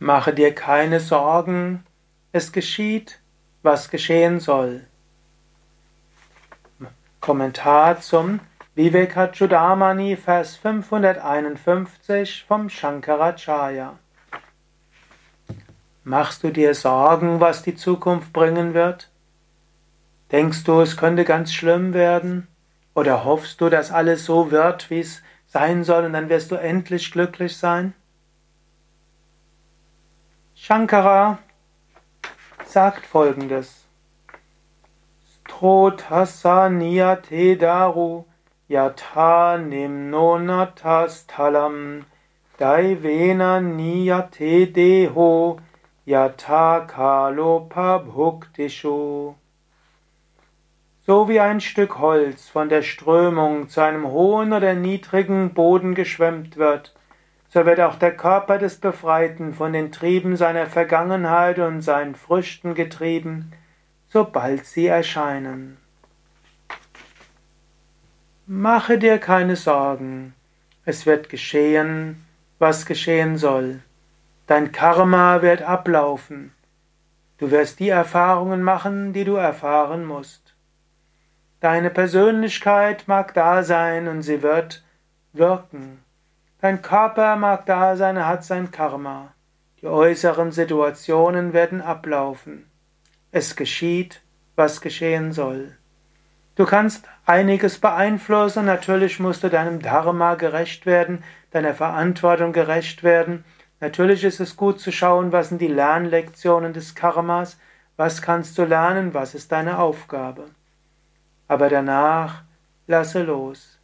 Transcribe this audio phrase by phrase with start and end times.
[0.00, 1.84] Mache dir keine Sorgen,
[2.30, 3.20] es geschieht,
[3.62, 4.86] was geschehen soll.
[7.20, 8.38] Kommentar zum
[8.76, 13.98] Vivekachudamani, Vers 551 vom Shankaracharya.
[16.04, 19.10] Machst du dir Sorgen, was die Zukunft bringen wird?
[20.30, 22.46] Denkst du, es könnte ganz schlimm werden?
[22.94, 26.54] Oder hoffst du, dass alles so wird, wie es sein soll, und dann wirst du
[26.54, 27.94] endlich glücklich sein?
[30.68, 31.38] Shankara
[32.66, 33.86] sagt folgendes.
[35.26, 38.26] Strotasa niyate daru
[38.68, 41.24] yatha nimnonatas
[42.58, 45.58] daivena niyate deho
[46.06, 49.34] yatha kalopabhuktishu.
[51.06, 56.58] So wie ein Stück Holz von der Strömung zu einem hohen oder niedrigen Boden geschwemmt
[56.58, 56.92] wird,
[57.48, 62.74] so wird auch der Körper des Befreiten von den Trieben seiner Vergangenheit und seinen Früchten
[62.74, 63.52] getrieben,
[64.08, 65.78] sobald sie erscheinen.
[68.46, 70.34] Mache dir keine Sorgen,
[70.84, 72.24] es wird geschehen,
[72.58, 73.80] was geschehen soll.
[74.46, 76.52] Dein Karma wird ablaufen.
[77.36, 80.54] Du wirst die Erfahrungen machen, die du erfahren musst.
[81.60, 84.82] Deine Persönlichkeit mag da sein und sie wird
[85.32, 86.02] wirken.
[86.60, 89.32] Dein Körper mag da sein, er hat sein Karma.
[89.80, 92.68] Die äußeren Situationen werden ablaufen.
[93.30, 94.22] Es geschieht,
[94.56, 95.76] was geschehen soll.
[96.56, 103.44] Du kannst einiges beeinflussen, natürlich musst du deinem Dharma gerecht werden, deiner Verantwortung gerecht werden.
[103.78, 107.60] Natürlich ist es gut zu schauen, was sind die Lernlektionen des Karmas,
[107.96, 110.46] was kannst du lernen, was ist deine Aufgabe.
[111.46, 112.42] Aber danach
[112.88, 113.77] lasse los.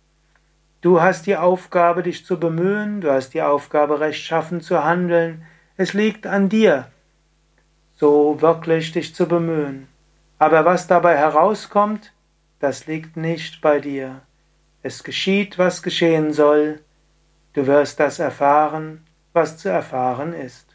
[0.84, 5.46] Du hast die Aufgabe, dich zu bemühen, du hast die Aufgabe, rechtschaffen zu handeln.
[5.78, 6.90] Es liegt an dir,
[7.96, 9.88] so wirklich dich zu bemühen.
[10.38, 12.12] Aber was dabei herauskommt,
[12.60, 14.20] das liegt nicht bei dir.
[14.82, 16.80] Es geschieht, was geschehen soll.
[17.54, 20.73] Du wirst das erfahren, was zu erfahren ist.